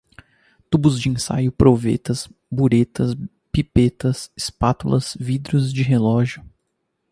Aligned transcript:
tubos 0.67 0.99
de 0.99 1.07
ensaio, 1.09 1.51
provetas, 1.51 2.27
buretas, 2.49 3.15
pipetas, 3.51 4.31
espátulas, 4.35 5.15
vidros 5.19 5.71
de 5.71 5.83
relógio 5.83 6.43